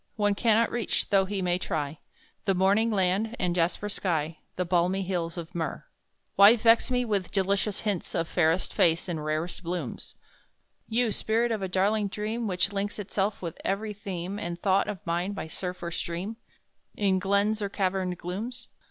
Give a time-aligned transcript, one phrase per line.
[0.15, 1.99] One cannot reach, though he may try,
[2.45, 5.85] The Morning land, and Jasper sky The balmy hills of Myrrh.
[6.35, 10.15] "Why vex me with delicious hints Of fairest face, and rarest blooms;
[10.89, 15.05] You Spirit of a darling Dream Which links itself with every theme And thought of
[15.05, 16.37] mine by surf or stream,
[16.95, 18.69] In glens or caverned glooms?"